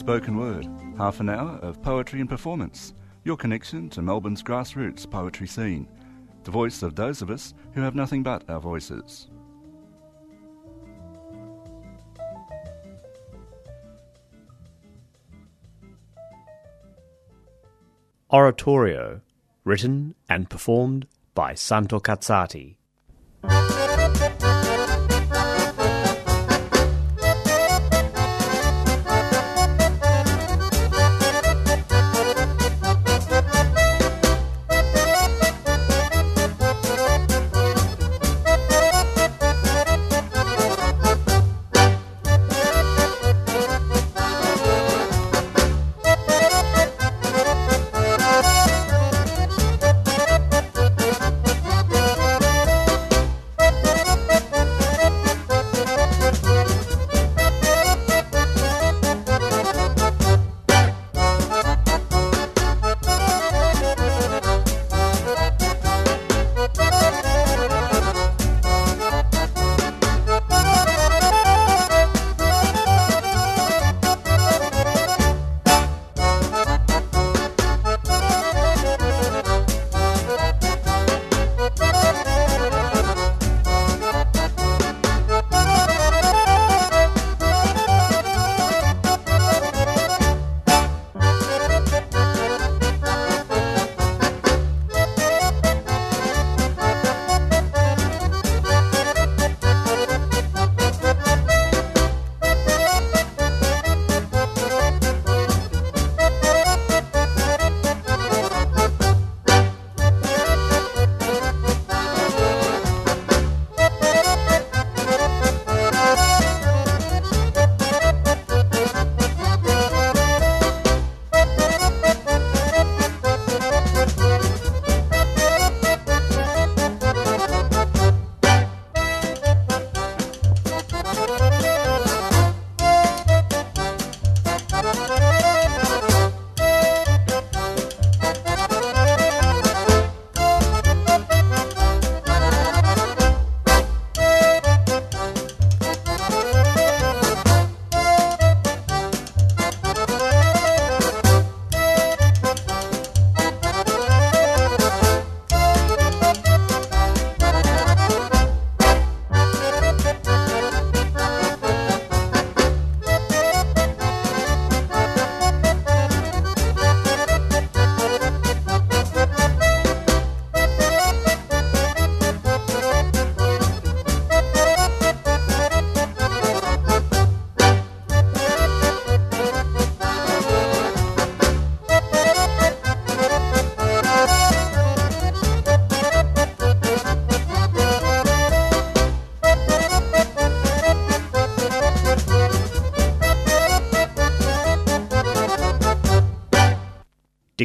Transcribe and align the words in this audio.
spoken 0.00 0.38
word, 0.38 0.66
half 0.96 1.20
an 1.20 1.28
hour 1.28 1.58
of 1.60 1.82
poetry 1.82 2.20
and 2.20 2.28
performance, 2.28 2.94
your 3.22 3.36
connection 3.36 3.90
to 3.90 4.00
Melbourne's 4.00 4.42
grassroots 4.42 5.08
poetry 5.08 5.46
scene, 5.46 5.86
the 6.44 6.50
voice 6.50 6.82
of 6.82 6.94
those 6.94 7.20
of 7.20 7.28
us 7.28 7.52
who 7.74 7.82
have 7.82 7.94
nothing 7.94 8.22
but 8.22 8.48
our 8.48 8.60
voices. 8.60 9.28
Oratorio, 18.32 19.20
written 19.64 20.14
and 20.30 20.48
performed 20.48 21.06
by 21.34 21.52
Santo 21.52 22.00
Cazzati. 22.00 22.79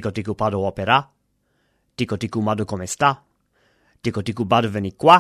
Tico 0.06 0.14
tico 0.14 0.36
pado 0.36 0.62
opera? 0.62 1.02
Tico 1.96 2.16
tico 2.18 2.40
mado 2.40 2.64
come 2.64 2.86
sta? 2.86 3.24
Tico 4.00 4.22
tico 4.22 4.46
bado 4.46 4.70
veni 4.70 4.96
qua? 4.96 5.18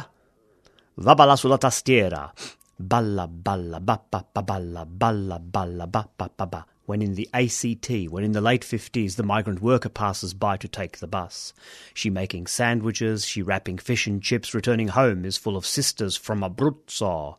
Va 1.01 1.15
balla 1.15 1.35
sulla 1.35 1.57
tastiera. 1.57 2.31
Balla 2.75 3.25
balla 3.27 3.79
ba 3.79 3.97
pa 3.97 4.21
pa 4.21 4.43
balla 4.43 4.85
balla 4.85 5.39
balla 5.39 5.87
ba 5.87 6.07
pa 6.15 6.29
pa 6.29 6.45
ba. 6.45 6.67
When 6.85 7.01
in 7.01 7.15
the 7.15 7.27
ACT, 7.33 8.11
when 8.11 8.23
in 8.23 8.33
the 8.33 8.41
late 8.41 8.63
50s 8.63 9.15
the 9.15 9.23
migrant 9.23 9.61
worker 9.61 9.89
passes 9.89 10.35
by 10.35 10.57
to 10.57 10.67
take 10.67 10.99
the 10.99 11.07
bus. 11.07 11.51
She 11.93 12.11
making 12.11 12.45
sandwiches, 12.47 13.25
she 13.25 13.41
wrapping 13.41 13.79
fish 13.79 14.05
and 14.05 14.21
chips, 14.21 14.53
returning 14.53 14.89
home 14.89 15.25
is 15.25 15.37
full 15.37 15.57
of 15.57 15.65
sisters 15.65 16.15
from 16.15 16.41
Abruzzo. 16.41 17.37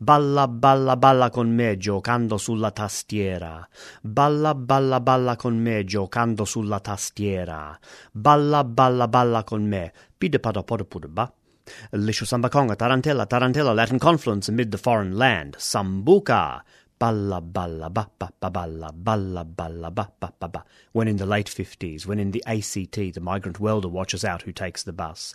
Balla 0.00 0.48
balla 0.48 0.96
balla 0.96 1.30
con 1.30 1.54
me 1.54 1.76
giocando 1.76 2.38
sulla 2.38 2.72
tastiera. 2.72 3.68
Balla 4.02 4.54
balla 4.54 5.00
balla 5.00 5.36
con 5.36 5.62
me 5.62 5.84
giocando 5.84 6.44
sulla 6.44 6.80
tastiera. 6.80 7.78
Balla 8.12 8.64
balla 8.64 9.06
balla 9.06 9.44
con 9.44 9.68
me. 9.68 9.92
Pida 10.18 10.38
pada 10.38 10.64
pada 10.64 10.84
puda 10.84 11.08
ba. 11.08 11.32
Liscio 11.92 12.24
Sambaconga, 12.24 12.76
Tarantella, 12.76 13.26
Tarantella, 13.26 13.74
Latin 13.74 13.98
confluence 13.98 14.48
amid 14.48 14.70
the 14.70 14.78
foreign 14.78 15.16
land. 15.16 15.56
Sambuca. 15.58 16.62
Balla 16.98 17.40
balla 17.40 17.88
ba 17.90 18.10
ba 18.18 18.28
ba 18.40 18.50
balla 18.50 18.90
balla 18.92 19.44
balla 19.44 19.90
ba 19.94 20.10
ba 20.18 20.32
ba 20.40 20.48
ba. 20.48 20.64
When 20.90 21.06
in 21.06 21.16
the 21.16 21.26
late 21.26 21.48
fifties, 21.48 22.08
when 22.08 22.18
in 22.18 22.32
the 22.32 22.42
ACT, 22.44 23.14
the 23.14 23.20
migrant 23.20 23.60
welder 23.60 23.88
watches 23.88 24.24
out 24.24 24.42
who 24.42 24.52
takes 24.52 24.82
the 24.82 24.92
bus. 24.92 25.34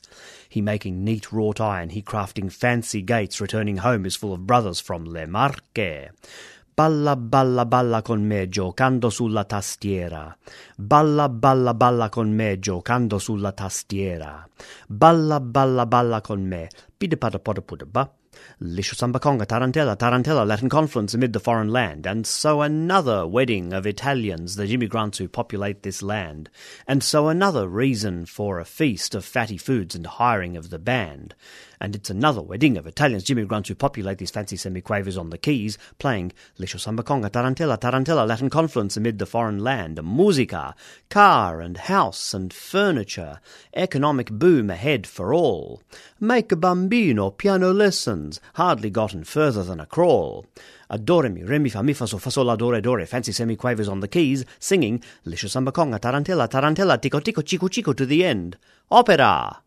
He 0.49 0.61
making 0.61 1.05
neat 1.05 1.31
wrought 1.31 1.61
iron, 1.61 1.89
he 1.89 2.01
crafting 2.01 2.51
fancy 2.51 3.01
gates, 3.01 3.39
returning 3.39 3.77
home 3.77 4.05
is 4.05 4.17
full 4.17 4.33
of 4.33 4.45
brothers 4.45 4.81
from 4.81 5.05
Le 5.05 5.25
Marche. 5.25 6.09
Balla 6.75 7.15
balla 7.15 7.65
balla 7.65 8.01
con 8.01 8.27
me 8.27 8.49
giocando 8.49 9.09
sulla 9.09 9.45
tastiera. 9.45 10.35
Balla 10.75 11.29
balla 11.29 11.73
balla 11.73 12.09
con 12.09 12.33
me 12.33 12.59
giocando 12.59 13.19
sulla 13.19 13.53
tastiera. 13.53 14.45
Balla 14.87 15.39
balla 15.39 15.85
balla 15.85 16.19
con 16.19 16.41
me. 16.45 16.67
Pida 16.97 17.15
pada 17.15 17.39
pada 17.39 17.61
puda 17.61 17.85
ba. 17.85 18.09
Liscio 18.61 18.95
Sambaconga, 18.95 19.45
Tarantella, 19.45 19.97
Tarantella, 19.97 20.47
Latin 20.47 20.69
confluence 20.69 21.13
amid 21.13 21.33
the 21.33 21.39
foreign 21.39 21.69
land, 21.69 22.05
and 22.05 22.25
so 22.25 22.61
another 22.61 23.27
wedding 23.27 23.73
of 23.73 23.85
Italians, 23.85 24.55
the 24.55 24.67
immigrants 24.67 25.17
who 25.17 25.27
populate 25.27 25.83
this 25.83 26.01
land, 26.01 26.49
and 26.87 27.03
so 27.03 27.27
another 27.27 27.67
reason 27.67 28.25
for 28.25 28.59
a 28.59 28.65
feast 28.65 29.15
of 29.15 29.25
fatty 29.25 29.57
foods 29.57 29.95
and 29.95 30.07
hiring 30.07 30.55
of 30.55 30.69
the 30.69 30.79
band, 30.79 31.35
and 31.83 31.97
it's 31.97 32.09
another 32.09 32.41
wedding 32.41 32.77
of 32.77 32.87
Italians, 32.87 33.29
immigrants 33.29 33.67
who 33.67 33.75
populate 33.75 34.17
these 34.17 34.31
fancy 34.31 34.55
semiquavers 34.55 35.19
on 35.19 35.31
the 35.31 35.37
keys, 35.37 35.77
playing 35.99 36.31
Liscio 36.57 36.79
Sambaconga, 36.79 37.29
Tarantella, 37.29 37.77
Tarantella, 37.77 38.25
Latin 38.25 38.49
confluence 38.49 38.95
amid 38.95 39.19
the 39.19 39.25
foreign 39.25 39.59
land, 39.59 39.99
a 39.99 40.03
musica, 40.03 40.75
car 41.09 41.59
and 41.59 41.77
house 41.77 42.33
and 42.33 42.53
furniture, 42.53 43.41
economic 43.75 44.31
boom 44.31 44.69
ahead 44.69 45.05
for 45.05 45.33
all. 45.33 45.81
Make 46.21 46.53
a 46.53 46.55
bambino 46.55 47.31
piano 47.31 47.73
lesson 47.73 48.22
Hardly 48.53 48.89
gotten 48.89 49.23
further 49.23 49.63
than 49.63 49.79
a 49.79 49.85
crawl. 49.85 50.45
A 50.89 50.97
do 50.97 51.21
re 51.21 51.29
mi, 51.29 51.43
re 51.43 51.59
mi 51.59 51.69
fa 51.69 51.81
mi 51.81 51.93
fa 51.93 52.05
so 52.05 52.17
fa 52.17 52.29
so 52.29 52.43
la 52.43 52.55
do 52.55 52.71
re 52.71 52.81
do 52.81 52.95
re, 52.95 53.05
fancy 53.05 53.31
semi-quavers 53.31 53.87
on 53.87 53.99
the 53.99 54.07
keys, 54.07 54.45
singing 54.59 55.01
Liscia 55.25 55.49
samba 55.49 55.71
conga, 55.71 55.99
tarantella, 55.99 56.47
tarantella, 56.47 56.97
tico 56.99 57.19
tico, 57.19 57.41
chico 57.41 57.67
chico 57.67 57.93
to 57.93 58.05
the 58.05 58.23
end. 58.23 58.57
Opera! 58.89 59.63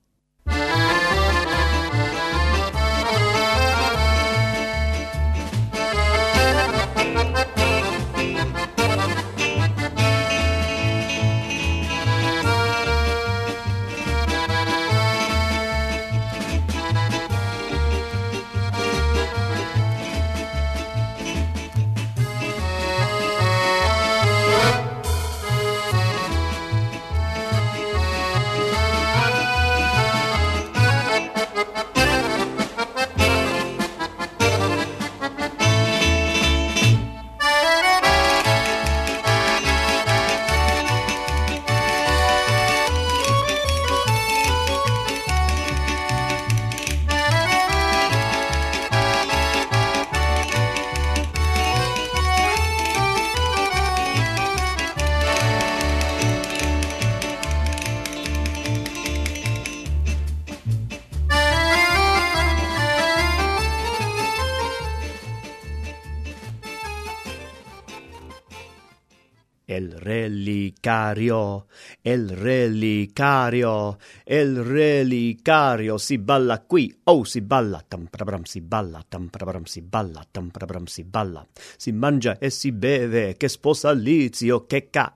El 69.69 69.91
relicario, 69.91 71.67
el 72.05 72.29
relicario, 72.29 73.99
el 74.25 74.65
relicario 74.65 75.99
si 75.99 76.19
balla 76.19 76.63
qui, 76.63 76.95
oh 77.07 77.25
si 77.25 77.41
balla, 77.41 77.83
tam 77.89 78.07
prabram 78.07 78.45
si 78.47 78.61
balla, 78.61 79.03
tam 79.11 79.29
prabram 79.29 79.67
si 79.67 79.81
balla, 79.81 80.25
tam 80.33 80.53
prabram 80.53 80.87
si 80.87 81.03
balla, 81.03 81.45
si 81.77 81.91
mangia 81.91 82.39
e 82.39 82.49
si 82.51 82.71
beve, 82.71 83.37
che 83.37 83.49
sposalizio, 83.49 84.67
che 84.69 84.89
ca. 84.89 85.13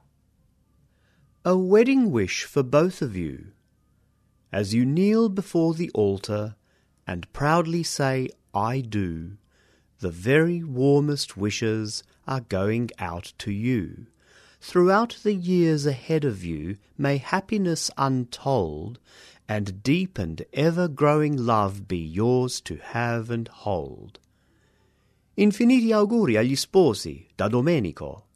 A 1.44 1.54
wedding 1.54 2.10
wish 2.10 2.44
for 2.44 2.64
both 2.64 3.02
of 3.02 3.14
you. 3.14 3.52
As 4.50 4.74
you 4.74 4.84
kneel 4.84 5.28
before 5.28 5.74
the 5.74 5.92
altar 5.94 6.56
and 7.06 7.32
proudly 7.32 7.84
say, 7.84 8.28
I 8.52 8.80
do, 8.80 9.36
the 10.00 10.10
very 10.10 10.64
warmest 10.64 11.36
wishes 11.36 12.02
are 12.26 12.40
going 12.40 12.90
out 12.98 13.32
to 13.38 13.52
you. 13.52 14.06
Throughout 14.62 15.16
the 15.22 15.34
years 15.34 15.86
ahead 15.86 16.24
of 16.24 16.44
you 16.44 16.76
may 16.98 17.16
happiness 17.16 17.90
untold 17.96 18.98
and 19.48 19.82
deep 19.82 20.18
and 20.18 20.44
ever 20.52 20.86
growing 20.86 21.34
love 21.34 21.88
be 21.88 21.96
yours 21.96 22.60
to 22.62 22.76
have 22.76 23.30
and 23.30 23.48
hold. 23.48 24.20
Infiniti 25.36 25.92
auguri 25.92 26.36
agli 26.36 26.56
sposi 26.56 27.26
da 27.34 27.48
Domenico. 27.48 28.26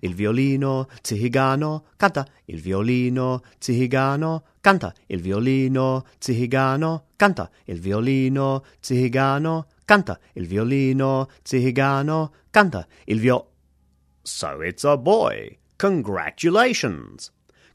Il 0.00 0.14
violino 0.14 0.86
tzigano 1.02 1.84
canta, 1.96 2.26
il 2.46 2.60
violino 2.60 3.42
tzigano 3.58 4.44
canta, 4.60 4.94
il 5.08 5.20
violino 5.20 6.04
tzigano 6.20 7.06
canta, 7.16 7.50
il 7.66 7.80
violino 7.80 8.62
tzigano 8.80 9.66
canta, 9.84 10.18
il 10.34 10.46
violino 10.46 11.28
tzigano 11.42 12.32
canta, 12.50 12.86
il 13.06 13.18
vio. 13.18 13.48
So 14.22 14.62
it's 14.62 14.84
a 14.84 14.96
boy. 14.96 15.58
Congratulations! 15.82 17.32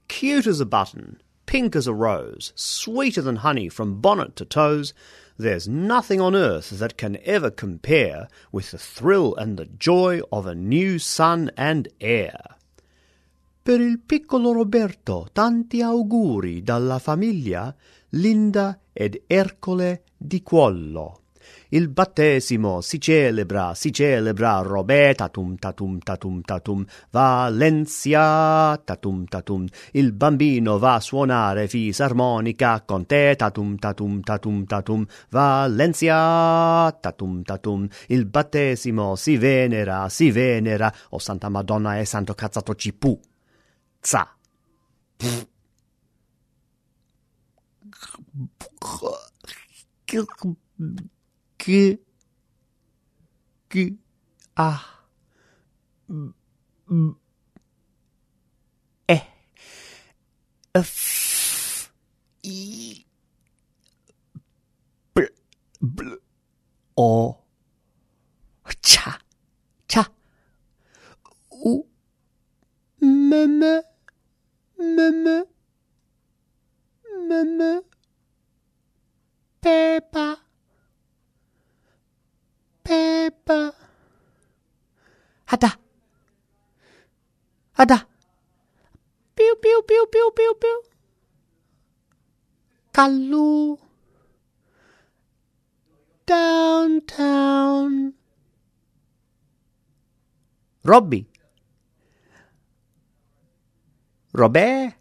Cute 0.07 0.47
as 0.47 0.61
a 0.61 0.65
button, 0.65 1.21
pink 1.45 1.75
as 1.75 1.87
a 1.87 1.93
rose, 1.93 2.53
sweeter 2.55 3.21
than 3.21 3.35
honey 3.35 3.67
from 3.67 3.99
bonnet 3.99 4.37
to 4.37 4.45
toes, 4.45 4.93
there's 5.37 5.67
nothing 5.67 6.21
on 6.21 6.33
earth 6.33 6.69
that 6.79 6.97
can 6.97 7.17
ever 7.25 7.51
compare 7.51 8.29
with 8.49 8.71
the 8.71 8.77
thrill 8.77 9.35
and 9.35 9.57
the 9.57 9.65
joy 9.65 10.21
of 10.31 10.45
a 10.45 10.55
new 10.55 10.97
son 10.97 11.51
and 11.57 11.89
heir. 11.99 12.39
Per 13.65 13.81
il 13.81 13.97
piccolo 13.97 14.53
Roberto 14.53 15.27
tanti 15.33 15.81
auguri 15.81 16.63
dalla 16.63 16.99
famiglia 16.99 17.75
Linda 18.11 18.79
ed 18.93 19.23
Ercole 19.27 20.03
di 20.15 20.41
Quollo. 20.41 21.23
Il 21.69 21.89
battesimo 21.89 22.79
si 22.79 22.99
celebra, 22.99 23.73
si 23.73 23.91
celebra 23.91 24.59
Robè 24.59 25.15
tatum 25.15 25.57
tatum 25.57 25.99
tatum 25.99 26.41
tatum 26.41 26.85
Valencia 27.11 28.81
tatum 28.83 29.25
tatum 29.25 29.65
Il 29.91 30.13
bambino 30.13 30.77
va 30.77 30.93
a 30.93 30.99
suonare 31.01 31.67
fisarmonica 31.67 32.83
con 32.85 33.05
te 33.05 33.35
tatum 33.35 33.75
tatum 33.77 34.21
tatum 34.21 34.65
tatum 34.65 35.05
Valencia 35.29 36.97
tatum 37.01 37.41
tatum 37.43 37.87
Il 38.07 38.25
battesimo 38.25 39.15
si 39.15 39.35
venera, 39.35 40.07
si 40.07 40.31
venera 40.31 40.93
O 41.09 41.19
Santa 41.19 41.49
Madonna 41.49 41.99
e 41.99 42.05
Santo 42.05 42.33
Cazzato 42.33 42.75
Cipù. 42.75 43.19
Za 43.99 44.35
G 51.67 51.99
G 53.69 53.97
A 54.55 54.79
B 56.07 57.13
E 59.09 59.19
F 60.73 61.91
I 62.45 63.03
B 65.13 65.21
B 65.81 66.03
O 66.97 67.37
Cha 68.81 69.19
Cha 69.89 70.07
U 71.51 71.85
M 73.01 73.33
M 73.33 73.63
M 74.79 75.45
M 77.29 77.81
Peppa 79.59 80.46
Peppa. 82.87 83.75
Hada. 85.51 85.75
Hada. 87.75 88.07
Pew, 89.35 89.55
pew, 89.59 89.83
pew, 89.83 90.07
pew, 90.07 90.31
pew, 90.31 90.53
pew. 90.55 90.77
Kalu. 92.95 93.75
Downtown. 96.25 98.13
Robbie. 100.87 101.27
Robert. 104.31 104.95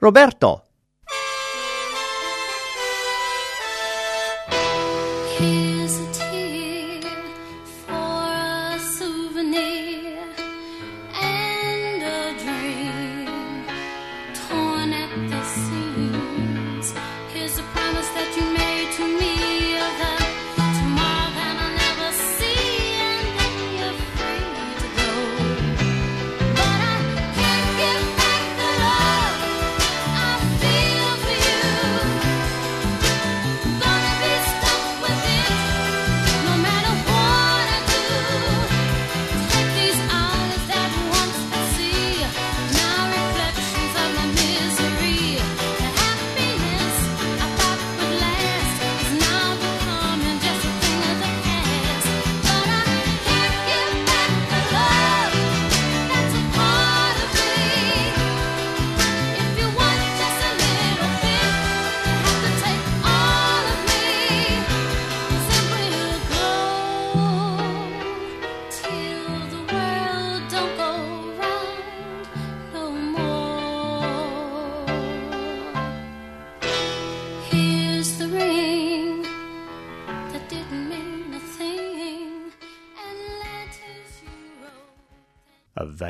Roberto. 0.00 0.67
Here's 5.38 5.74
a 5.74 5.77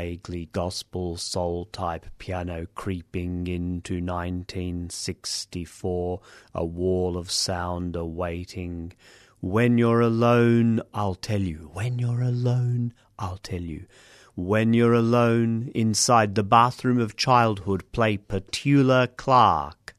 vaguely 0.09 0.49
gospel 0.53 1.19
soul 1.19 1.67
type 1.67 2.07
piano 2.17 2.67
creeping 2.75 3.47
into 3.47 3.97
1964, 3.97 6.21
a 6.55 6.65
wall 6.65 7.19
of 7.19 7.31
sound 7.31 7.95
awaiting. 7.95 8.91
When 9.43 9.77
you're 9.77 10.01
alone, 10.01 10.81
I'll 10.95 11.15
tell 11.15 11.43
you. 11.43 11.69
When 11.75 11.99
you're 11.99 12.23
alone, 12.23 12.95
I'll 13.19 13.37
tell 13.37 13.61
you. 13.61 13.85
When 14.35 14.73
you're 14.73 14.95
alone, 14.95 15.71
inside 15.75 16.35
the 16.35 16.43
bathroom 16.43 16.99
of 16.99 17.15
childhood, 17.15 17.85
play 17.93 18.17
Petula 18.17 19.15
Clark. 19.19 19.95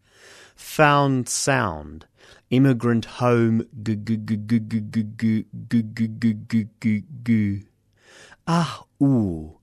Found 0.56 1.30
sound. 1.30 2.08
Immigrant 2.50 3.06
home. 3.22 3.64
Ah, 8.48 8.86
ooh. 9.04 9.59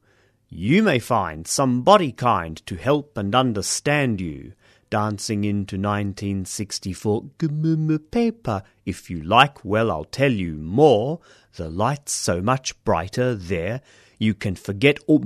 You 0.48 0.82
may 0.82 1.00
find 1.00 1.46
somebody 1.46 2.12
kind 2.12 2.64
to 2.66 2.76
help 2.76 3.18
and 3.18 3.34
understand 3.34 4.20
you. 4.20 4.52
Dancing 4.88 5.42
into 5.42 5.76
1964. 5.76 7.24
Gmm 7.38 8.10
paper. 8.10 8.62
If 8.84 9.10
you 9.10 9.22
like, 9.22 9.64
well, 9.64 9.90
I'll 9.90 10.04
tell 10.04 10.30
you 10.30 10.54
more. 10.54 11.18
The 11.56 11.68
light's 11.68 12.12
so 12.12 12.40
much 12.40 12.82
brighter 12.84 13.34
there. 13.34 13.80
You 14.18 14.34
can 14.34 14.54
forget 14.54 14.98
all 15.08 15.24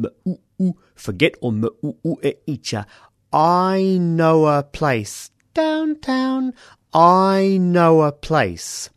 forget 0.94 1.34
all. 1.42 1.70
I 3.32 3.98
know 4.00 4.46
a 4.46 4.62
place 4.62 5.30
downtown. 5.52 6.54
I 6.94 7.58
know 7.60 8.02
a 8.02 8.12
place. 8.12 8.90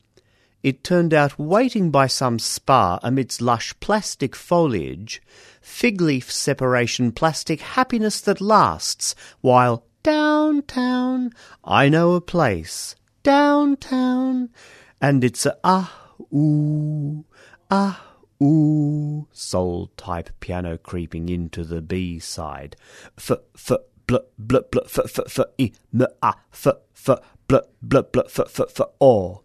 It 0.63 0.81
turned 0.81 1.13
out 1.13 1.37
waiting 1.37 1.91
by 1.91 2.07
some 2.07 2.39
spa 2.39 2.97
amidst 3.03 3.41
lush 3.41 3.73
plastic 3.81 4.33
foliage, 4.33 5.21
fig 5.61 5.99
leaf 5.99 6.31
separation 6.31 7.11
plastic 7.11 7.59
happiness 7.59 8.21
that 8.21 8.39
lasts, 8.39 9.13
while 9.41 9.85
downtown 10.03 11.31
I 11.65 11.89
know 11.89 12.13
a 12.13 12.21
place 12.21 12.95
downtown, 13.23 14.49
and 15.01 15.23
it's 15.23 15.45
a 15.45 15.57
ah 15.65 16.13
ooh 16.33 17.25
ah 17.69 18.15
ooh 18.41 19.27
soul 19.33 19.91
type 19.97 20.29
piano 20.39 20.77
creeping 20.77 21.27
into 21.27 21.65
the 21.65 21.81
B 21.81 22.19
side. 22.19 22.77
F 23.17 23.31
f 23.31 23.71
bl 24.07 24.15
bl 24.37 24.57
bl 24.71 24.79
f 24.85 24.99
f 24.99 25.19
f 25.19 25.39
e 25.57 25.73
m 25.93 26.05
a 26.21 26.35
f 26.53 26.67
f 26.67 27.19
bl 27.47 27.57
bl 27.81 28.01
bl 28.13 28.19
f 28.21 28.39
f 28.39 28.59
f 28.59 28.81
o. 29.01 29.41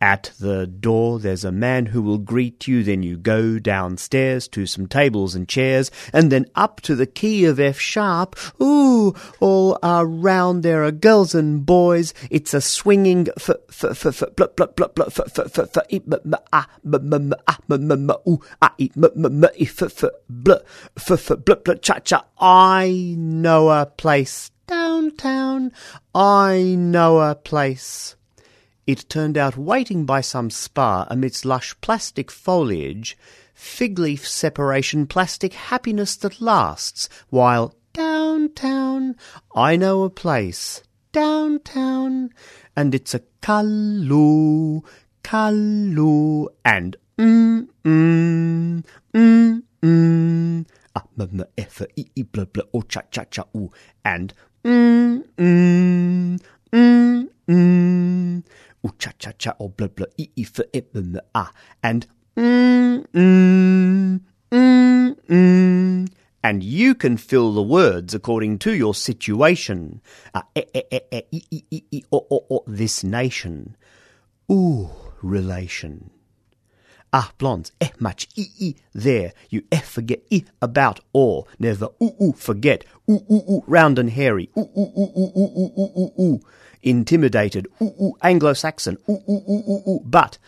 At 0.00 0.32
the 0.40 0.66
door 0.66 1.18
there's 1.18 1.44
a 1.44 1.52
man 1.52 1.86
who 1.86 2.00
will 2.00 2.18
greet 2.18 2.66
you, 2.66 2.82
then 2.82 3.02
you 3.02 3.18
go 3.18 3.58
downstairs 3.58 4.48
to 4.48 4.64
some 4.64 4.86
tables 4.86 5.34
and 5.34 5.46
chairs, 5.46 5.90
and 6.12 6.32
then 6.32 6.46
up 6.54 6.80
to 6.82 6.94
the 6.94 7.06
key 7.06 7.44
of 7.44 7.60
F 7.60 7.78
sharp. 7.78 8.36
Ooh, 8.62 9.14
all 9.40 9.78
around 9.82 10.62
there 10.62 10.84
are 10.84 10.90
girls 10.90 11.34
and 11.34 11.66
boys. 11.66 12.14
It's 12.30 12.54
a 12.54 12.62
swinging 12.62 13.28
f 13.36 13.50
f 13.50 13.84
f 13.84 14.06
f 14.06 14.22
bl 14.36 14.44
bl 14.56 14.64
bl 14.74 14.84
bl 14.94 15.02
f 15.02 15.20
f 15.20 15.38
f 15.38 15.58
f 15.58 15.76
e 15.90 16.00
m 16.06 16.14
m 16.24 16.34
a 16.52 16.66
m 16.84 16.94
m 16.94 17.12
m 17.12 17.32
a 17.46 17.56
m 17.68 17.90
m 17.90 17.92
m 17.92 18.10
oo 18.26 18.40
a 18.62 18.70
m 18.78 19.04
m 19.04 19.44
m 19.44 19.44
e 19.54 19.64
f 19.64 19.82
f 19.82 20.04
bl 20.30 20.52
f 20.96 21.10
f 21.10 21.28
bl 21.44 21.54
bl 21.62 21.74
cha 21.74 21.98
cha. 21.98 22.24
I 22.40 23.14
know 23.18 23.68
a 23.68 23.84
place 23.84 24.50
downtown. 24.66 25.72
I 26.14 26.74
know 26.78 27.20
a 27.20 27.34
place. 27.34 28.16
It 28.90 29.08
turned 29.08 29.38
out 29.38 29.56
waiting 29.56 30.04
by 30.04 30.20
some 30.20 30.50
spa 30.50 31.06
amidst 31.08 31.44
lush 31.44 31.80
plastic 31.80 32.28
foliage, 32.28 33.16
fig 33.54 34.00
leaf 34.00 34.26
separation 34.26 35.06
plastic 35.06 35.54
happiness 35.54 36.16
that 36.16 36.40
lasts, 36.40 37.08
while 37.28 37.72
downtown 37.92 39.14
I 39.54 39.76
know 39.76 40.02
a 40.02 40.10
place 40.10 40.82
downtown, 41.12 42.30
and 42.74 42.92
it's 42.92 43.14
a 43.14 43.22
kalu, 43.40 44.82
kalu, 45.22 46.48
and 46.64 46.96
mm 47.16 47.68
mm 47.84 48.84
mm 49.14 49.62
mm 49.84 50.66
ah 50.96 51.04
m 51.16 51.28
m 51.38 51.44
f 51.56 51.82
e 51.94 52.06
e 52.16 52.22
blah 52.24 52.44
blah 52.44 52.64
oh 52.74 52.82
cha 52.82 53.02
cha 53.12 53.22
cha 53.30 53.44
ooh 53.54 53.70
and 54.04 54.34
mm 54.64 55.22
mm 55.38 56.40
mm 56.72 57.28
mm 57.46 58.42
ooh 58.84 58.92
cha 58.98 59.12
cha 59.38 59.54
oh 59.60 59.68
blah 59.68 59.88
blah 59.88 60.06
e 60.16 60.28
e 60.36 60.42
f 60.42 60.60
e 60.72 60.80
b 60.80 61.00
m 61.00 61.18
ah 61.34 61.52
and 61.82 62.06
mm 62.36 63.04
mm 63.12 64.20
mm 64.52 65.16
mm 65.28 66.08
and 66.42 66.62
you 66.62 66.94
can 66.94 67.16
fill 67.16 67.52
the 67.52 67.62
words 67.62 68.14
according 68.14 68.58
to 68.58 68.72
your 68.74 68.94
situation. 68.94 70.00
This 72.66 73.04
nation. 73.04 73.76
Ooh, 74.50 74.90
relation. 75.22 76.10
Ah, 77.12 77.32
blondes, 77.38 77.72
eh, 77.80 77.90
much 77.98 78.28
e, 78.36 78.46
e, 78.58 78.74
there. 78.94 79.32
You 79.50 79.64
eh, 79.72 79.80
forget 79.80 80.20
e 80.30 80.44
about 80.62 81.00
or. 81.12 81.46
Never 81.58 81.88
ooh, 82.00 82.14
ooh, 82.22 82.32
forget. 82.32 82.84
Ooh, 83.10 83.24
ooh, 83.30 83.42
ooh, 83.50 83.64
round 83.66 83.98
and 83.98 84.10
hairy. 84.10 84.48
Ooh, 84.56 84.70
ooh, 84.76 84.92
ooh, 84.96 85.12
ooh, 85.16 85.32
ooh, 85.36 85.72
ooh, 85.76 85.92
ooh, 85.98 86.22
ooh. 86.22 86.40
Intimidated. 86.82 87.68
Ooh, 87.82 87.94
ooh, 88.00 88.16
Anglo-Saxon. 88.22 88.96
Ooh, 89.08 89.22
ooh, 89.28 89.44
ooh, 89.48 89.64
ooh, 89.68 89.82
ooh. 89.90 90.00
But 90.04 90.38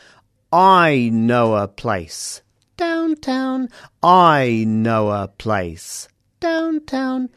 I 0.53 1.11
know 1.13 1.55
a 1.57 1.69
place. 1.69 2.43
Downtown. 2.77 3.69
I 4.03 4.65
know 4.67 5.11
a 5.11 5.29
place. 5.29 6.09
Downtown. 6.41 7.29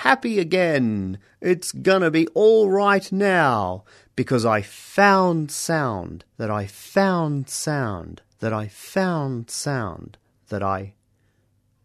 Happy 0.00 0.38
again. 0.38 1.18
It's 1.40 1.72
gonna 1.72 2.10
be 2.10 2.26
all 2.28 2.68
right 2.68 3.10
now. 3.12 3.84
Because 4.16 4.44
I 4.44 4.62
found 4.62 5.50
sound. 5.52 6.24
That 6.38 6.50
I 6.50 6.66
found 6.66 7.48
sound. 7.48 8.22
That 8.40 8.52
I 8.52 8.66
found 8.68 9.50
sound. 9.50 10.18
That 10.48 10.62
I 10.62 10.94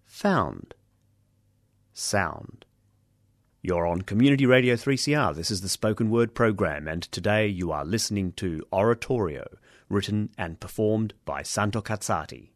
found 0.06 0.74
sound. 1.94 2.66
You're 3.66 3.88
on 3.88 4.02
Community 4.02 4.46
Radio 4.46 4.76
3CR. 4.76 5.34
This 5.34 5.50
is 5.50 5.62
the 5.62 5.70
spoken 5.70 6.10
word 6.10 6.36
program, 6.36 6.86
and 6.86 7.02
today 7.02 7.48
you 7.48 7.72
are 7.72 7.86
listening 7.86 8.34
to 8.34 8.62
Oratorio, 8.74 9.48
written 9.88 10.32
and 10.38 10.60
performed 10.60 11.14
by 11.24 11.44
Santo 11.44 11.82
Cazzati. 11.82 12.50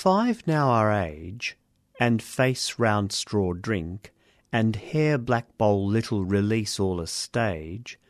Five 0.00 0.46
now 0.46 0.70
our 0.70 0.90
age, 0.90 1.58
and 1.98 2.22
face 2.22 2.78
round 2.78 3.12
straw 3.12 3.52
drink, 3.52 4.10
and 4.50 4.74
hair 4.76 5.18
black 5.18 5.58
bowl 5.58 5.86
little 5.86 6.24
release 6.24 6.80
all 6.80 7.02
a 7.02 7.06
stage, 7.06 8.00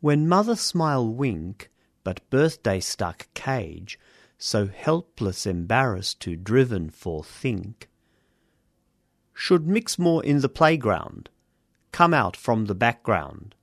when 0.00 0.26
mother 0.26 0.56
smile 0.56 1.06
wink, 1.06 1.70
but 2.02 2.30
birthday 2.30 2.80
stuck 2.80 3.26
cage, 3.34 3.98
so 4.38 4.66
helpless 4.66 5.44
embarrassed 5.44 6.18
to 6.18 6.34
driven 6.34 6.88
for 6.88 7.22
think, 7.22 7.90
should 9.34 9.66
mix 9.66 9.98
more 9.98 10.24
in 10.24 10.40
the 10.40 10.48
playground, 10.48 11.28
come 11.92 12.14
out 12.14 12.38
from 12.38 12.64
the 12.64 12.74
background. 12.74 13.54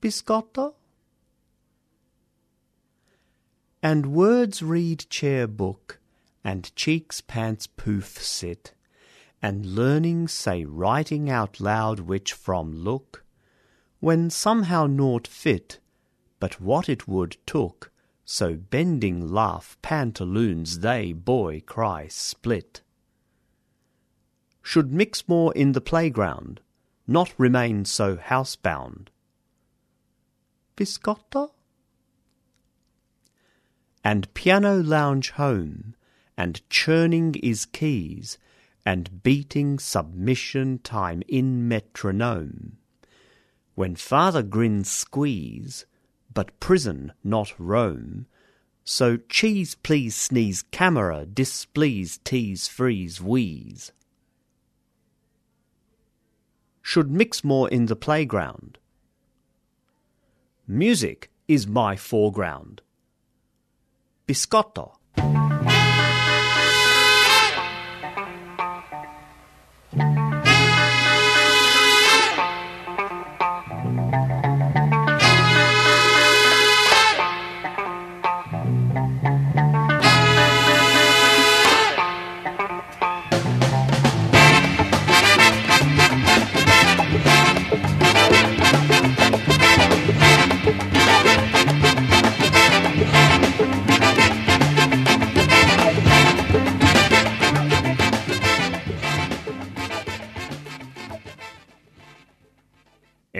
Biscotto? 0.00 0.74
And 3.82 4.14
words 4.14 4.62
read 4.62 5.10
chair 5.10 5.48
book, 5.48 5.98
and 6.46 6.72
cheeks 6.76 7.20
pants 7.20 7.66
poof 7.66 8.22
sit, 8.22 8.72
and 9.42 9.66
learning 9.66 10.28
say 10.28 10.64
writing 10.64 11.28
out 11.28 11.58
loud 11.58 11.98
which 11.98 12.32
from 12.32 12.72
look, 12.72 13.24
when 13.98 14.30
somehow 14.30 14.86
naught 14.86 15.26
fit, 15.26 15.80
but 16.38 16.60
what 16.60 16.88
it 16.88 17.08
would 17.08 17.36
took, 17.46 17.90
so 18.24 18.54
bending 18.54 19.28
laugh 19.28 19.76
pantaloons 19.82 20.78
they 20.78 21.12
boy 21.12 21.60
cry 21.66 22.06
split. 22.06 22.80
Should 24.62 24.92
mix 24.92 25.26
more 25.26 25.52
in 25.52 25.72
the 25.72 25.80
playground, 25.80 26.60
not 27.08 27.34
remain 27.36 27.84
so 27.84 28.16
housebound. 28.16 29.08
Biscotta? 30.76 31.50
And 34.04 34.32
piano 34.32 34.80
lounge 34.80 35.30
home, 35.30 35.96
and 36.36 36.68
churning 36.68 37.34
is 37.42 37.66
keys, 37.66 38.38
and 38.84 39.22
beating 39.22 39.78
submission 39.78 40.78
time 40.78 41.22
in 41.26 41.66
metronome. 41.66 42.76
When 43.74 43.96
father 43.96 44.42
grins 44.42 44.90
squeeze, 44.90 45.86
but 46.32 46.58
prison 46.60 47.12
not 47.24 47.54
Rome, 47.58 48.26
so 48.84 49.16
cheese 49.28 49.74
please 49.74 50.14
sneeze 50.14 50.62
camera 50.70 51.26
displease 51.26 52.18
tease 52.22 52.68
freeze 52.68 53.20
wheeze. 53.20 53.90
Should 56.82 57.10
mix 57.10 57.42
more 57.42 57.68
in 57.68 57.86
the 57.86 57.96
playground. 57.96 58.78
Music 60.68 61.30
is 61.48 61.66
my 61.66 61.96
foreground. 61.96 62.82
Biscotto. 64.28 64.96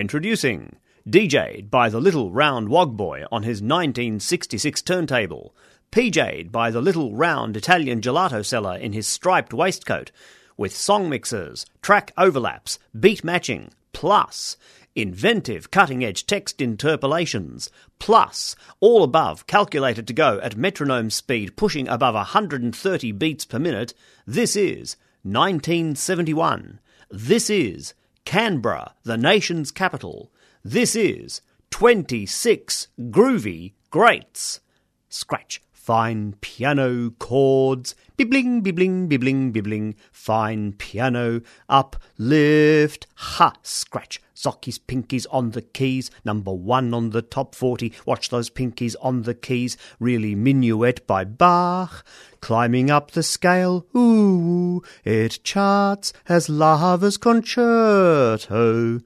Introducing 0.07 0.77
DJ'd 1.09 1.69
by 1.69 1.89
the 1.89 1.99
little 1.99 2.31
round 2.31 2.69
wog 2.69 2.97
boy 2.97 3.25
on 3.33 3.43
his 3.43 3.61
1966 3.61 4.81
turntable, 4.83 5.53
PJ'd 5.91 6.53
by 6.53 6.71
the 6.71 6.81
little 6.81 7.13
round 7.17 7.57
Italian 7.57 8.01
gelato 8.01 8.45
seller 8.47 8.77
in 8.77 8.93
his 8.93 9.09
striped 9.09 9.53
waistcoat, 9.53 10.13
with 10.57 10.77
song 10.77 11.09
mixers, 11.09 11.67
track 11.83 12.13
overlaps, 12.17 12.79
beat 12.97 13.25
matching, 13.25 13.73
plus 13.93 14.57
inventive 14.95 15.73
cutting 15.73 16.05
edge 16.05 16.25
text 16.25 16.61
interpolations, 16.61 17.69
plus 17.99 18.55
all 18.79 19.03
above 19.03 19.49
calculated 19.49 20.07
to 20.07 20.13
go 20.13 20.39
at 20.39 20.57
metronome 20.57 21.11
speed 21.11 21.57
pushing 21.57 21.89
above 21.89 22.15
130 22.15 23.11
beats 23.11 23.45
per 23.45 23.59
minute, 23.59 23.93
this 24.25 24.55
is 24.55 24.95
1971. 25.25 26.79
This 27.11 27.51
is 27.51 27.95
Canberra, 28.27 28.93
the 29.05 29.17
nation's 29.17 29.71
capital. 29.71 30.33
This 30.65 30.97
is 30.97 31.41
26 31.71 32.89
groovy 33.03 33.75
greats. 33.91 34.61
Scratch 35.09 35.63
fine 35.87 36.35
piano 36.41 37.11
chords, 37.11 37.95
bibbling, 38.17 38.61
bibbling, 38.61 39.07
bibbling, 39.07 39.53
bibbling, 39.53 39.95
fine 40.11 40.73
piano, 40.73 41.41
up, 41.69 41.95
lift, 42.19 43.07
ha, 43.15 43.53
scratch, 43.63 44.21
Zocchi's 44.35 44.81
pinkies 44.81 45.27
on 45.31 45.53
the 45.53 45.63
keys, 45.63 46.11
number 46.25 46.53
one 46.53 46.93
on 46.93 47.11
the 47.11 47.23
top 47.23 47.55
40, 47.55 47.93
watch 48.05 48.31
those 48.31 48.51
pinkies 48.51 48.97
on 49.01 49.23
the 49.23 49.35
keys, 49.35 49.77
really 50.01 50.35
minuet 50.35 51.07
by 51.07 51.23
Bach, 51.23 52.05
climbing 52.41 52.91
up 52.91 53.13
the 53.13 53.23
scale, 53.23 53.87
ooh, 53.97 54.83
it 55.05 55.39
charts 55.45 56.13
as 56.29 56.49
Lover's 56.49 57.17
concerto. 57.17 58.99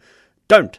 Don't 0.48 0.78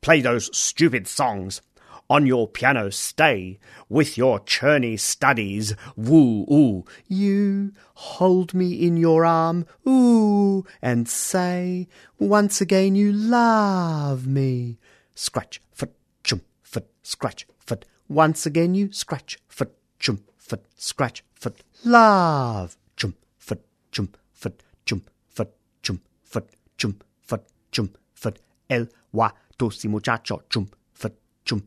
play 0.00 0.20
those 0.20 0.50
stupid 0.56 1.06
songs 1.06 1.60
on 2.08 2.26
your 2.26 2.46
piano 2.48 2.90
stay 2.90 3.58
with 3.88 4.16
your 4.16 4.40
churny 4.40 4.98
studies. 4.98 5.74
Woo 5.96 6.46
oo. 6.50 6.84
You 7.08 7.72
hold 7.94 8.54
me 8.54 8.72
in 8.72 8.96
your 8.96 9.24
arm, 9.24 9.66
ooh, 9.86 10.64
and 10.80 11.08
say 11.08 11.88
once 12.18 12.60
again 12.60 12.94
you 12.94 13.12
love 13.12 14.26
me. 14.26 14.78
Scratch, 15.14 15.60
foot, 15.72 15.94
chum, 16.22 16.42
foot, 16.62 16.86
scratch, 17.02 17.46
foot. 17.58 17.84
Once 18.08 18.46
again 18.46 18.74
you 18.74 18.92
scratch, 18.92 19.38
foot, 19.48 19.72
chum, 19.98 20.22
foot, 20.36 20.64
scratch, 20.76 21.24
foot. 21.34 21.62
Love, 21.84 22.76
chum, 22.96 23.14
foot, 23.38 23.64
chum, 23.90 24.08
foot, 24.32 24.62
chum, 24.84 25.02
foot, 25.26 25.50
chum, 25.82 26.00
foot, 26.22 26.48
chum, 26.76 26.98
foot, 27.22 27.42
chum, 27.72 27.90
foot. 28.14 28.38
El 28.68 28.88
guatosi 29.14 29.88
muchacho, 29.88 30.42
chum, 30.50 30.68
foot, 30.92 31.14
chum, 31.44 31.62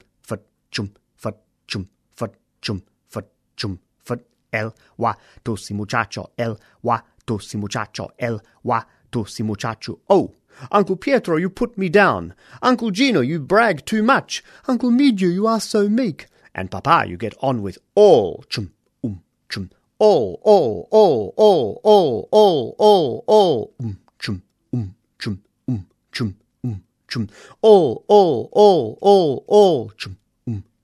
chum, 0.71 0.91
foot, 1.15 1.36
chum, 1.67 1.89
foot, 2.15 2.34
chum, 2.62 2.84
foot, 3.08 3.25
chum, 3.55 3.79
foot. 3.97 4.25
El 4.51 4.73
guatosi 4.97 5.73
muchacho, 5.73 6.32
el 6.38 6.58
guatosi 6.84 7.58
muchacho, 7.58 8.10
el 8.17 8.39
guatosi 8.65 9.43
muchacho. 9.43 9.99
Oh! 10.10 10.34
Uncle 10.71 10.95
Pietro, 10.95 11.38
you 11.38 11.49
put 11.49 11.77
me 11.77 11.89
down. 11.89 12.34
Uncle 12.62 12.91
Gino, 12.91 13.21
you 13.21 13.39
brag 13.39 13.86
too 13.86 14.03
much. 14.03 14.43
Uncle 14.67 14.91
Medio, 14.91 15.29
you 15.29 15.47
are 15.47 15.60
so 15.60 15.88
meek. 15.88 16.27
And 16.53 16.69
Papa, 16.69 17.05
you 17.08 17.17
get 17.17 17.36
on 17.41 17.62
with 17.62 17.77
all. 17.95 18.43
Chum, 18.49 18.73
um, 19.03 19.21
chum. 19.49 19.69
All, 19.99 20.39
all, 20.43 20.88
all, 20.91 21.34
all, 21.38 21.79
all, 21.84 22.29
all, 22.32 22.75
all, 22.77 23.23
all. 23.27 23.73
Um, 23.79 23.99
chum, 24.17 24.41
um, 24.73 24.95
chum, 25.17 25.41
um, 25.67 25.88
chum, 26.12 26.36
um, 26.63 26.84
chum. 27.08 27.29
All, 27.62 28.03
all, 28.08 28.49
all, 28.51 28.97
all, 29.01 29.45
all. 29.47 29.89
Chum, 29.97 30.13
um, 30.13 30.17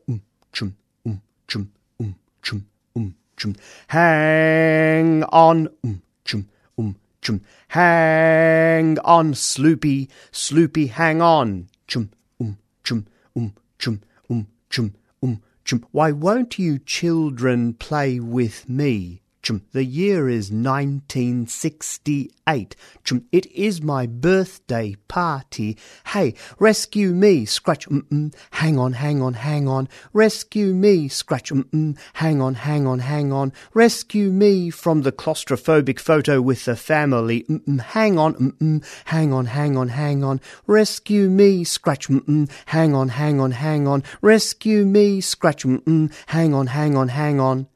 Um, 0.09 0.21
chum, 0.53 0.77
um, 1.07 1.21
chum, 1.49 1.71
um, 2.01 2.15
chum, 2.43 2.67
um, 2.97 3.15
chum. 3.37 3.55
Hang 3.89 5.25
on. 5.25 5.69
Um, 5.83 6.03
chum, 6.25 6.49
um, 6.79 6.97
chum. 7.23 7.41
Hang 7.69 8.99
on, 9.01 9.33
Sloopy, 9.33 10.09
Sloopy, 10.31 10.91
hang 10.91 11.21
on. 11.23 11.69
Chum, 11.89 12.11
um, 12.41 12.59
chum, 12.85 13.07
um, 13.37 13.55
chum, 13.79 14.01
um, 14.31 14.47
chum, 14.71 14.95
um, 15.23 15.43
chum. 15.65 15.85
Why 15.91 16.13
won't 16.13 16.59
you 16.59 16.79
children 16.79 17.75
play 17.75 18.21
with 18.21 18.69
me? 18.69 19.24
The 19.45 19.85
year 19.85 20.27
is 20.27 20.51
1968. 20.51 22.77
Chum, 23.05 23.27
it 23.31 23.45
is 23.53 23.83
my 23.83 24.07
birthday 24.07 24.97
party. 25.07 25.77
Hey, 26.07 26.33
rescue 26.59 27.11
me, 27.11 27.45
scratch, 27.45 27.87
mm-mm, 27.87 28.35
hang 28.53 28.79
on, 28.79 28.95
hang 28.95 29.21
on, 29.21 29.35
hang 29.35 29.69
on. 29.69 29.91
Rescue 30.15 30.73
me, 30.73 31.09
scratch, 31.09 31.53
mm-mm, 31.53 31.99
hang 32.15 32.41
on, 32.41 32.55
hang 32.55 32.87
on, 32.87 33.01
hang 33.01 33.35
on. 33.35 33.53
Rescue 33.75 34.31
me 34.31 34.71
from 34.71 35.03
the 35.03 35.13
claustrophobic 35.13 35.99
photo 35.99 36.41
with 36.41 36.65
the 36.65 36.75
family. 36.75 37.43
Mm-mm, 37.43 37.81
hang 37.81 38.19
on, 38.19 38.33
mm-mm, 38.37 38.83
hang 39.05 39.35
on, 39.35 39.45
hang 39.45 39.77
on, 39.77 39.89
hang 39.89 40.25
on. 40.25 40.41
Rescue 40.67 41.29
me, 41.29 41.65
scratch, 41.65 42.09
mm-mm, 42.09 42.51
hang 42.67 42.95
on, 42.95 43.11
hang 43.11 43.41
on, 43.41 43.51
hang 43.51 43.87
on. 43.87 44.03
Rescue 44.23 44.87
me, 44.87 45.21
scratch, 45.21 45.65
mm-mm, 45.65 46.11
hang 46.29 46.55
on, 46.55 46.69
hang 46.69 46.97
on, 46.97 47.09
hang 47.09 47.41
on. 47.41 47.67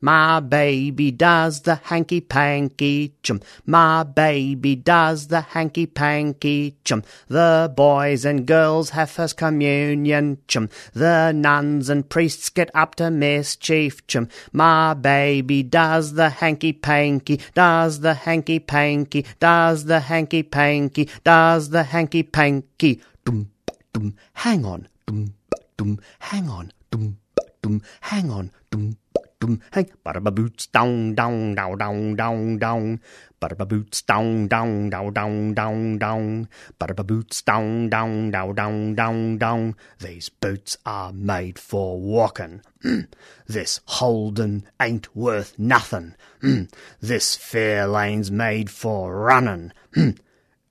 My 0.00 0.38
baby 0.38 1.10
does 1.10 1.62
the 1.62 1.74
hanky 1.74 2.20
panky 2.20 3.14
chum. 3.22 3.40
My 3.66 4.04
baby 4.04 4.76
does 4.76 5.26
the 5.26 5.40
hanky 5.40 5.86
panky 5.86 6.76
chum. 6.84 7.02
The 7.26 7.72
boys 7.74 8.24
and 8.24 8.46
girls 8.46 8.90
have 8.90 9.10
first 9.10 9.36
communion 9.36 10.38
chum. 10.46 10.70
The 10.92 11.32
nuns 11.32 11.88
and 11.88 12.08
priests 12.08 12.48
get 12.48 12.70
up 12.74 12.94
to 12.96 13.10
mischief 13.10 14.06
chum. 14.06 14.28
My 14.52 14.94
baby 14.94 15.64
does 15.64 16.14
the 16.14 16.30
hanky 16.30 16.72
panky, 16.72 17.40
does 17.54 18.00
the 18.00 18.14
hanky 18.14 18.60
panky, 18.60 19.26
does 19.40 19.86
the 19.86 20.00
hanky 20.00 20.44
panky, 20.44 21.08
does 21.24 21.70
the 21.70 21.82
hanky 21.82 22.22
panky. 22.22 23.00
Dum, 23.24 23.50
dum, 23.92 24.14
hang 24.34 24.64
on. 24.64 24.86
Dum, 25.06 25.34
dum, 25.76 25.98
hang 26.20 26.48
on. 26.48 26.72
Dum, 26.90 27.18
dum, 27.62 27.82
hang 28.00 28.30
on. 28.30 28.52
Dum, 28.70 28.96
dum, 29.40 29.60
hang. 29.72 29.90
Ba 30.04 30.20
boots 30.30 30.66
down, 30.66 31.14
down, 31.14 31.54
down, 31.54 31.76
down, 31.78 32.16
down, 32.16 32.58
down. 32.58 33.00
Ba 33.40 33.48
boots 33.66 34.02
down, 34.02 34.48
down, 34.48 34.90
down, 34.90 35.12
down, 35.12 35.54
down, 35.54 35.98
down. 35.98 36.48
Ba 36.78 37.04
boots 37.04 37.42
down, 37.42 37.88
down, 37.88 38.30
down, 38.30 38.54
down, 38.54 38.94
down, 38.94 39.38
down. 39.38 39.74
These 40.00 40.28
boots 40.28 40.76
are 40.84 41.12
made 41.12 41.58
for 41.58 42.00
walking. 42.00 42.62
Mm. 42.84 43.08
This 43.46 43.80
Holden 43.86 44.66
ain't 44.80 45.14
worth 45.14 45.58
nothing. 45.58 46.14
Mm. 46.42 46.72
This 47.00 47.36
Fairlane's 47.36 48.30
made 48.30 48.70
for 48.70 49.14
running. 49.14 49.72
Mm. 49.94 50.18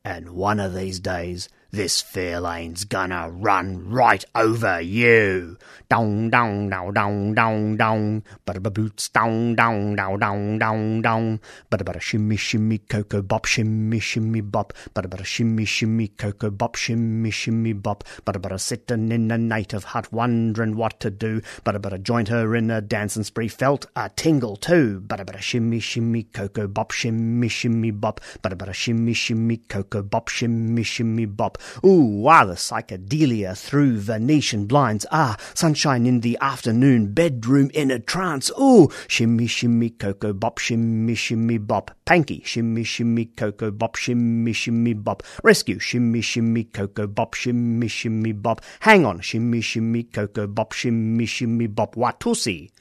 And 0.04 0.30
one 0.32 0.60
of 0.60 0.74
these 0.74 1.00
days, 1.00 1.50
this 1.78 2.02
Fairlane's 2.02 2.86
gonna 2.86 3.30
run 3.30 3.88
right 3.88 4.26
over 4.34 4.82
you. 4.82 5.60
Dong, 5.90 6.32
dong, 6.32 6.70
dong, 6.72 6.92
dong, 6.92 7.36
dong, 7.36 7.78
dong. 7.78 8.24
Bada 8.48 8.74
boots, 8.74 9.10
dong, 9.10 9.54
dong, 9.54 9.96
dong, 9.96 10.18
dong, 10.18 10.58
dong, 10.58 11.02
dong. 11.04 11.40
Bada 11.70 11.84
bada 11.84 12.02
shimmy, 12.02 12.36
shimmy, 12.36 12.80
cocoa 12.80 13.22
bop, 13.22 13.46
shimmy, 13.46 14.00
shimmy 14.00 14.42
bop. 14.42 14.74
Bada 14.96 15.08
bada 15.08 15.24
shimmy, 15.24 15.66
shimmy, 15.66 16.08
cocoa 16.08 16.50
bop, 16.50 16.74
shimmy, 16.74 17.30
shimmy 17.30 17.74
bop. 17.74 18.04
Bada 18.26 18.42
bada 18.42 18.60
sitting 18.60 19.12
in 19.12 19.30
a 19.30 19.38
native 19.38 19.84
hut, 19.84 20.12
wondering 20.12 20.76
what 20.76 21.00
to 21.00 21.12
do. 21.12 21.42
Bada 21.64 21.78
bada 21.80 22.02
joined 22.02 22.30
her 22.30 22.56
in 22.56 22.72
a 22.72 22.82
dancing 22.82 23.24
spree, 23.24 23.48
felt 23.48 23.86
a 23.96 24.10
tingle 24.10 24.56
too. 24.56 25.04
Bada 25.06 25.24
bada 25.24 25.40
shimmy, 25.40 25.80
shimmy, 25.80 26.24
cocoa 26.24 26.68
bop, 26.68 26.90
shimmy, 26.90 27.48
shimmy 27.48 27.92
bop. 27.92 28.20
Bada 28.44 28.58
bada 28.58 28.74
shimmy, 28.74 29.14
shimmy, 29.14 29.58
cocoa 29.58 30.02
bop, 30.02 30.28
shimmy, 30.28 30.82
shimmy 30.82 31.26
bop. 31.26 31.60
Ooh, 31.86 32.28
ah, 32.28 32.46
the 32.46 32.54
psychedelia 32.54 33.58
through 33.58 34.00
Venetian 34.00 34.66
blinds. 34.66 35.06
Ah, 35.12 35.38
sunshine 35.54 36.06
in 36.06 36.22
the 36.22 36.38
afternoon, 36.42 37.14
bedroom 37.14 37.70
in 37.74 37.92
a 37.92 38.00
trance. 38.00 38.52
Ooh, 38.60 38.90
shimmy, 39.08 39.48
shimmy, 39.48 39.90
cocoa 39.90 40.34
bop, 40.34 40.58
shimmy, 40.58 41.16
shimmy 41.16 41.58
bop. 41.58 41.92
Panky, 42.06 42.42
shimmy, 42.46 42.84
shimmy, 42.84 43.26
cocoa 43.26 43.72
bop, 43.72 43.96
shimmy, 43.96 44.54
shimmy 44.54 44.94
bop. 44.94 45.24
Rescue, 45.44 45.80
shimmy, 45.80 46.22
shimmy, 46.22 46.64
cocoa 46.64 47.08
bop, 47.08 47.34
shimmy, 47.34 47.88
shimmy 47.88 48.32
bop. 48.32 48.62
Hang 48.82 49.06
on, 49.06 49.20
shimmy, 49.20 49.62
shimmy, 49.62 50.04
cocoa 50.04 50.48
bop, 50.48 50.72
shimmy, 50.72 51.26
shimmy 51.26 51.68
bop. 51.68 51.96
Watusi. 51.96 52.72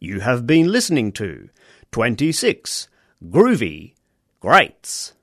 You 0.00 0.20
have 0.20 0.46
been 0.46 0.70
listening 0.70 1.10
to 1.12 1.48
26 1.90 2.88
Groovy 3.24 3.94
Greats. 4.40 5.14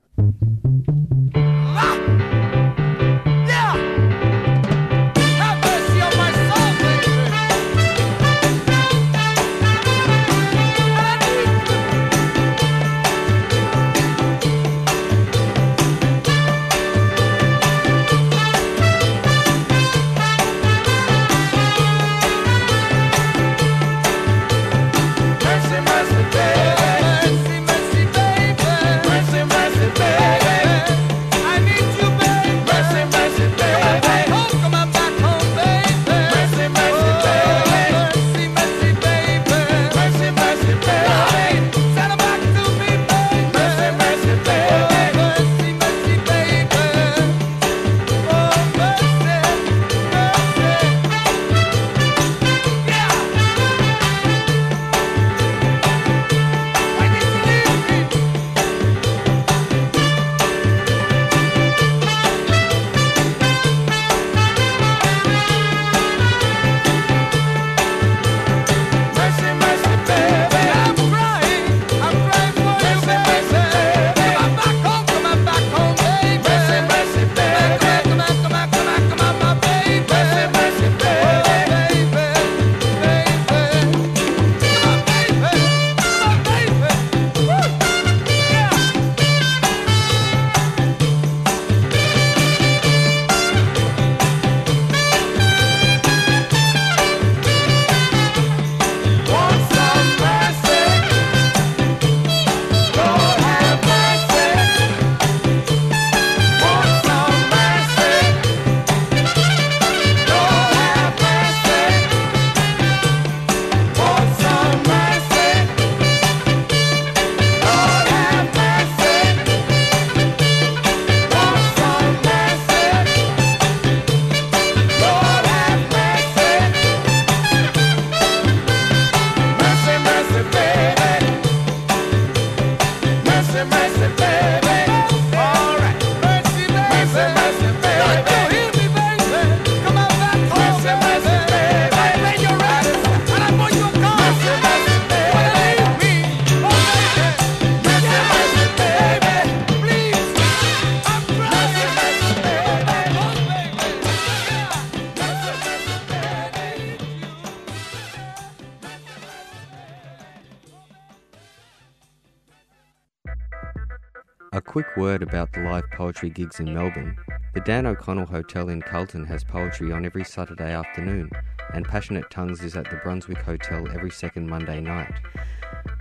Quick 164.76 164.94
word 164.98 165.22
about 165.22 165.50
the 165.52 165.60
live 165.60 165.90
poetry 165.90 166.28
gigs 166.28 166.60
in 166.60 166.74
Melbourne. 166.74 167.16
The 167.54 167.62
Dan 167.62 167.86
O'Connell 167.86 168.26
Hotel 168.26 168.68
in 168.68 168.82
Carlton 168.82 169.24
has 169.24 169.42
poetry 169.42 169.90
on 169.90 170.04
every 170.04 170.22
Saturday 170.22 170.70
afternoon, 170.70 171.30
and 171.72 171.88
Passionate 171.88 172.30
Tongues 172.30 172.60
is 172.60 172.76
at 172.76 172.90
the 172.90 172.96
Brunswick 172.96 173.38
Hotel 173.38 173.88
every 173.94 174.10
second 174.10 174.50
Monday 174.50 174.82
night. 174.82 175.14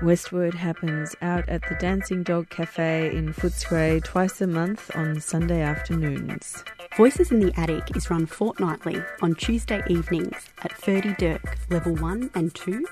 Westward 0.01 0.53
happens 0.53 1.15
out 1.21 1.47
at 1.47 1.61
the 1.69 1.75
Dancing 1.75 2.21
Dog 2.21 2.49
Cafe 2.49 3.15
in 3.15 3.33
Footscray 3.33 4.03
twice 4.03 4.41
a 4.41 4.47
month 4.47 4.93
on 4.93 5.21
Sunday 5.21 5.61
afternoons. 5.61 6.61
Voices 6.97 7.31
in 7.31 7.39
the 7.39 7.57
Attic 7.57 7.95
is 7.95 8.09
run 8.09 8.25
fortnightly 8.25 9.01
on 9.21 9.35
Tuesday 9.35 9.81
evenings 9.87 10.49
at 10.63 10.73
30 10.73 11.13
Dirk, 11.13 11.57
Level 11.69 11.95
1 11.95 12.29
and 12.35 12.53
2, 12.53 12.85